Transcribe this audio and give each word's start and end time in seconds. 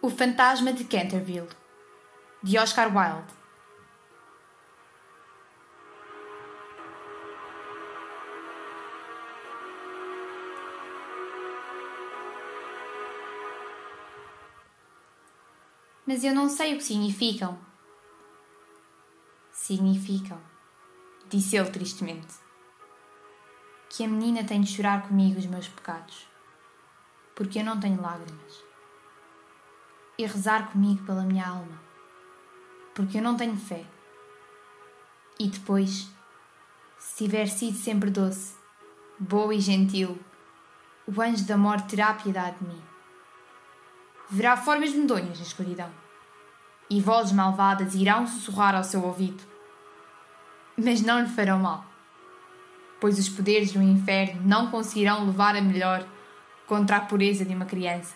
O 0.00 0.08
Fantasma 0.08 0.72
de 0.72 0.84
Canterville, 0.84 1.48
de 2.40 2.56
Oscar 2.56 2.86
Wilde. 2.86 3.34
Mas 16.06 16.22
eu 16.22 16.32
não 16.32 16.48
sei 16.48 16.74
o 16.74 16.76
que 16.76 16.84
significam. 16.84 17.58
Significam, 19.50 20.40
disse 21.28 21.56
ele 21.56 21.70
tristemente, 21.70 22.36
que 23.90 24.04
a 24.04 24.08
menina 24.08 24.44
tem 24.44 24.60
de 24.60 24.72
chorar 24.72 25.08
comigo 25.08 25.40
os 25.40 25.46
meus 25.46 25.66
pecados, 25.66 26.28
porque 27.34 27.58
eu 27.58 27.64
não 27.64 27.80
tenho 27.80 28.00
lágrimas, 28.00 28.67
e 30.18 30.26
rezar 30.26 30.72
comigo 30.72 31.04
pela 31.04 31.22
minha 31.22 31.46
alma, 31.46 31.80
porque 32.94 33.18
eu 33.18 33.22
não 33.22 33.36
tenho 33.36 33.56
fé. 33.56 33.84
E 35.38 35.46
depois, 35.48 36.10
se 36.98 37.24
tiver 37.24 37.46
sido 37.46 37.76
sempre 37.76 38.10
doce, 38.10 38.56
boa 39.18 39.54
e 39.54 39.60
gentil, 39.60 40.18
o 41.06 41.22
anjo 41.22 41.46
da 41.46 41.56
morte 41.56 41.90
terá 41.90 42.12
piedade 42.12 42.58
de 42.58 42.66
mim 42.66 42.88
verá 44.30 44.56
formas 44.56 44.92
medonhas 44.92 45.38
na 45.38 45.44
escuridão. 45.44 45.90
E 46.90 47.00
vozes 47.00 47.32
malvadas 47.32 47.94
irão 47.94 48.26
sussurrar 48.26 48.74
ao 48.74 48.84
seu 48.84 49.02
ouvido. 49.04 49.42
Mas 50.76 51.00
não 51.00 51.20
lhe 51.20 51.28
farão 51.28 51.58
mal, 51.58 51.84
pois 53.00 53.18
os 53.18 53.28
poderes 53.28 53.72
do 53.72 53.82
inferno 53.82 54.40
não 54.44 54.70
conseguirão 54.70 55.26
levar 55.26 55.56
a 55.56 55.60
melhor 55.60 56.06
contra 56.66 56.98
a 56.98 57.00
pureza 57.00 57.44
de 57.44 57.54
uma 57.54 57.64
criança. 57.64 58.14